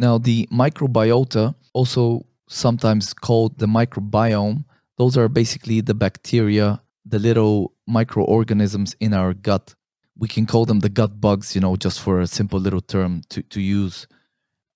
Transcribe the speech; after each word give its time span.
Now, 0.00 0.16
the 0.16 0.48
microbiota, 0.50 1.54
also 1.74 2.24
sometimes 2.48 3.12
called 3.12 3.58
the 3.58 3.66
microbiome, 3.66 4.64
those 4.96 5.18
are 5.18 5.28
basically 5.28 5.82
the 5.82 5.92
bacteria, 5.92 6.80
the 7.04 7.18
little 7.18 7.74
microorganisms 7.86 8.96
in 8.98 9.12
our 9.12 9.34
gut. 9.34 9.74
We 10.16 10.26
can 10.26 10.46
call 10.46 10.64
them 10.64 10.80
the 10.80 10.88
gut 10.88 11.20
bugs, 11.20 11.54
you 11.54 11.60
know, 11.60 11.76
just 11.76 12.00
for 12.00 12.20
a 12.20 12.26
simple 12.26 12.58
little 12.58 12.80
term 12.80 13.20
to, 13.28 13.42
to 13.42 13.60
use. 13.60 14.06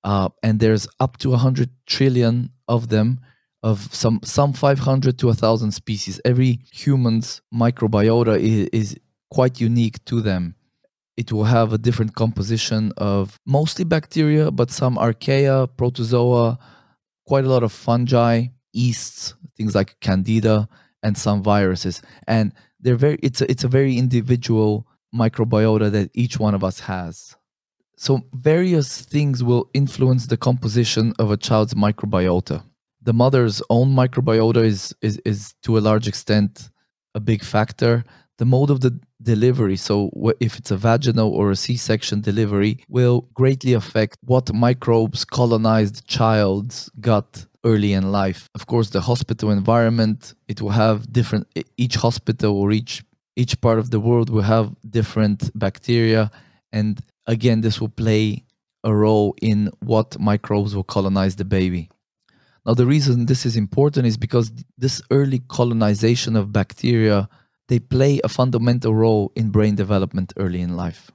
Uh, 0.05 0.29
and 0.43 0.61
there's 0.61 0.87
up 1.01 1.17
to 1.19 1.31
100 1.31 1.71
trillion 1.87 2.51
of 2.69 2.91
them 2.91 3.21
of 3.63 3.89
some 3.95 4.21
some 4.23 4.53
500 4.53 5.19
to 5.19 5.27
1000 5.29 5.73
species 5.73 6.21
every 6.27 6.61
human's 6.71 7.41
microbiota 7.53 8.39
is, 8.39 8.69
is 8.75 9.01
quite 9.31 9.59
unique 9.59 10.05
to 10.05 10.21
them 10.21 10.55
it 11.17 11.33
will 11.33 11.45
have 11.45 11.73
a 11.73 11.79
different 11.79 12.15
composition 12.15 12.93
of 12.97 13.39
mostly 13.47 13.85
bacteria 13.85 14.51
but 14.51 14.71
some 14.71 14.97
archaea 14.97 15.69
protozoa 15.77 16.59
quite 17.27 17.45
a 17.45 17.49
lot 17.49 17.63
of 17.63 17.73
fungi 17.73 18.47
yeasts 18.73 19.35
things 19.57 19.75
like 19.75 19.99
candida 20.01 20.69
and 21.05 21.17
some 21.17 21.43
viruses. 21.43 22.03
And 22.27 22.53
they're 22.81 22.97
very 22.97 23.19
it's 23.23 23.41
a, 23.41 23.51
it's 23.51 23.63
a 23.63 23.69
very 23.69 23.97
individual 23.97 24.89
microbiota 25.15 25.93
that 25.93 26.11
each 26.15 26.41
one 26.41 26.55
of 26.55 26.65
us 26.65 26.81
has. 26.81 27.37
So 27.97 28.23
various 28.33 29.03
things 29.03 29.45
will 29.45 29.71
influence 29.73 30.27
the 30.27 30.37
composition 30.37 31.13
of 31.21 31.31
a 31.31 31.37
child's 31.37 31.75
microbiota. 31.75 32.65
The 33.03 33.13
mother's 33.13 33.63
own 33.71 33.95
microbiota 33.95 34.65
is, 34.65 34.95
is 35.03 35.21
is 35.25 35.55
to 35.63 35.79
a 35.79 35.85
large 35.89 36.09
extent 36.09 36.71
a 37.15 37.21
big 37.21 37.45
factor 37.45 38.03
the 38.39 38.45
mode 38.45 38.71
of 38.71 38.81
the 38.81 38.99
delivery. 39.23 39.77
So 39.77 40.11
if 40.41 40.59
it's 40.59 40.71
a 40.71 40.77
vaginal 40.77 41.31
or 41.31 41.51
a 41.51 41.57
c-section 41.57 42.21
delivery 42.21 42.79
will 42.89 43.29
greatly 43.35 43.73
affect 43.73 44.19
what 44.25 44.53
microbes 44.53 45.25
colonize 45.25 45.93
the 45.93 46.03
child's 46.03 46.91
gut 47.01 47.47
early 47.65 47.93
in 47.93 48.13
life. 48.13 48.49
Of 48.55 48.67
course 48.67 48.91
the 48.91 49.01
hospital 49.01 49.51
environment 49.51 50.35
it 50.49 50.61
will 50.61 50.71
have 50.71 51.13
different 51.13 51.47
each 51.77 51.97
hospital 51.97 52.57
or 52.59 52.73
each 52.73 53.03
each 53.37 53.61
part 53.61 53.79
of 53.79 53.91
the 53.91 54.01
world 54.01 54.31
will 54.31 54.43
have 54.43 54.75
different 54.91 55.57
bacteria. 55.59 56.31
And 56.73 57.01
again 57.27 57.61
this 57.61 57.81
will 57.81 57.89
play 57.89 58.45
a 58.85 58.95
role 58.95 59.35
in 59.41 59.71
what 59.81 60.19
microbes 60.21 60.75
will 60.75 60.85
colonize 60.85 61.37
the 61.37 61.45
baby. 61.45 61.89
Now, 62.67 62.73
the 62.75 62.87
reason 62.87 63.27
this 63.27 63.45
is 63.45 63.57
important 63.57 64.07
is 64.07 64.17
because 64.17 64.51
this 64.79 65.03
early 65.11 65.41
colonization 65.49 66.35
of 66.35 66.53
bacteria 66.53 67.29
they 67.69 67.79
play 67.79 68.21
a 68.23 68.29
fundamental 68.29 68.95
role 68.95 69.33
in 69.35 69.51
brain 69.51 69.75
development 69.75 70.33
early 70.37 70.61
in 70.61 70.77
life. 70.77 71.11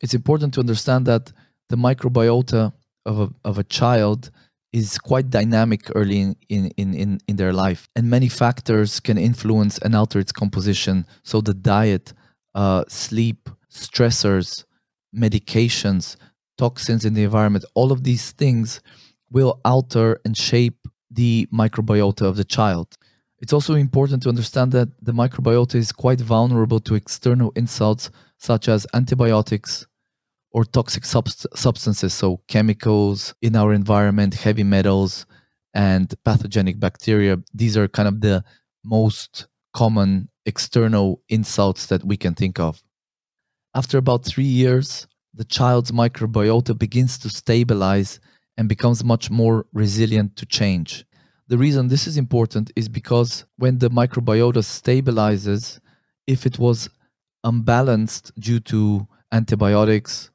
It's 0.00 0.14
important 0.14 0.54
to 0.54 0.60
understand 0.60 1.06
that 1.06 1.32
the 1.68 1.76
microbiota 1.76 2.72
of 3.06 3.20
a, 3.20 3.28
of 3.44 3.58
a 3.58 3.64
child 3.64 4.30
is 4.72 4.98
quite 4.98 5.30
dynamic 5.30 5.90
early 5.94 6.20
in, 6.20 6.36
in, 6.48 6.94
in, 6.94 7.20
in 7.28 7.36
their 7.36 7.52
life, 7.52 7.88
and 7.94 8.08
many 8.08 8.28
factors 8.28 9.00
can 9.00 9.18
influence 9.18 9.78
and 9.78 9.94
alter 9.94 10.18
its 10.18 10.32
composition. 10.32 11.06
So, 11.24 11.40
the 11.40 11.54
diet, 11.54 12.14
uh, 12.54 12.84
sleep, 12.88 13.50
stressors, 13.70 14.64
medications, 15.14 16.16
toxins 16.56 17.04
in 17.04 17.14
the 17.14 17.24
environment, 17.24 17.64
all 17.74 17.92
of 17.92 18.02
these 18.04 18.32
things 18.32 18.80
will 19.30 19.60
alter 19.64 20.20
and 20.24 20.36
shape 20.36 20.88
the 21.10 21.46
microbiota 21.52 22.22
of 22.22 22.36
the 22.36 22.44
child. 22.44 22.96
It's 23.42 23.52
also 23.52 23.74
important 23.74 24.22
to 24.22 24.28
understand 24.28 24.70
that 24.72 24.88
the 25.02 25.12
microbiota 25.12 25.74
is 25.74 25.90
quite 25.90 26.20
vulnerable 26.20 26.78
to 26.80 26.94
external 26.94 27.52
insults 27.56 28.08
such 28.38 28.68
as 28.68 28.86
antibiotics 28.94 29.84
or 30.52 30.64
toxic 30.64 31.02
subst- 31.02 31.46
substances, 31.56 32.14
so 32.14 32.40
chemicals 32.46 33.34
in 33.42 33.56
our 33.56 33.72
environment, 33.72 34.34
heavy 34.34 34.62
metals, 34.62 35.26
and 35.74 36.14
pathogenic 36.24 36.78
bacteria. 36.78 37.38
These 37.52 37.76
are 37.76 37.88
kind 37.88 38.06
of 38.06 38.20
the 38.20 38.44
most 38.84 39.48
common 39.74 40.28
external 40.46 41.20
insults 41.28 41.86
that 41.86 42.04
we 42.04 42.16
can 42.16 42.34
think 42.34 42.60
of. 42.60 42.80
After 43.74 43.98
about 43.98 44.24
three 44.24 44.44
years, 44.44 45.08
the 45.34 45.44
child's 45.44 45.90
microbiota 45.90 46.78
begins 46.78 47.18
to 47.18 47.28
stabilize 47.28 48.20
and 48.56 48.68
becomes 48.68 49.02
much 49.02 49.30
more 49.30 49.66
resilient 49.72 50.36
to 50.36 50.46
change. 50.46 51.04
The 51.48 51.58
reason 51.58 51.88
this 51.88 52.06
is 52.06 52.16
important 52.16 52.72
is 52.76 52.88
because 52.88 53.44
when 53.56 53.78
the 53.78 53.90
microbiota 53.90 54.62
stabilizes, 54.62 55.80
if 56.26 56.46
it 56.46 56.58
was 56.58 56.88
unbalanced 57.44 58.32
due 58.40 58.60
to 58.60 59.06
antibiotics 59.32 60.30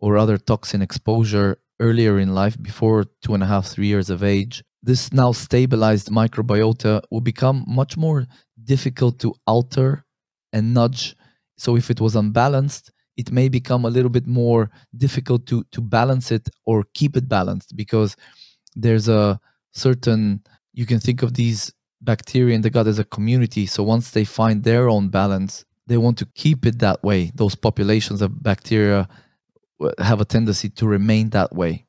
or 0.00 0.16
other 0.18 0.36
toxin 0.36 0.82
exposure 0.82 1.58
earlier 1.80 2.18
in 2.18 2.34
life, 2.34 2.60
before 2.60 3.04
two 3.22 3.34
and 3.34 3.42
a 3.42 3.46
half, 3.46 3.66
three 3.66 3.86
years 3.86 4.10
of 4.10 4.22
age, 4.22 4.62
this 4.82 5.12
now 5.12 5.32
stabilized 5.32 6.08
microbiota 6.08 7.02
will 7.10 7.20
become 7.20 7.64
much 7.66 7.96
more 7.96 8.26
difficult 8.64 9.18
to 9.20 9.34
alter 9.46 10.04
and 10.52 10.74
nudge. 10.74 11.16
So 11.56 11.76
if 11.76 11.90
it 11.90 12.00
was 12.00 12.16
unbalanced, 12.16 12.92
it 13.16 13.32
may 13.32 13.48
become 13.48 13.84
a 13.84 13.90
little 13.90 14.10
bit 14.10 14.26
more 14.26 14.70
difficult 14.96 15.46
to 15.46 15.64
to 15.72 15.80
balance 15.80 16.30
it 16.30 16.48
or 16.64 16.84
keep 16.94 17.16
it 17.16 17.28
balanced 17.28 17.76
because 17.76 18.16
there's 18.76 19.08
a 19.08 19.40
certain 19.72 20.42
you 20.72 20.86
can 20.86 21.00
think 21.00 21.22
of 21.22 21.34
these 21.34 21.72
bacteria 22.00 22.54
in 22.54 22.62
the 22.62 22.70
gut 22.70 22.86
as 22.86 22.98
a 22.98 23.04
community. 23.04 23.66
So 23.66 23.82
once 23.82 24.10
they 24.10 24.24
find 24.24 24.62
their 24.62 24.88
own 24.88 25.08
balance 25.08 25.64
they 25.88 25.96
want 25.96 26.18
to 26.18 26.26
keep 26.34 26.66
it 26.66 26.78
that 26.80 27.02
way. 27.02 27.32
Those 27.34 27.54
populations 27.54 28.20
of 28.20 28.42
bacteria 28.42 29.08
have 29.98 30.20
a 30.20 30.24
tendency 30.24 30.68
to 30.68 30.86
remain 30.86 31.30
that 31.30 31.54
way 31.54 31.87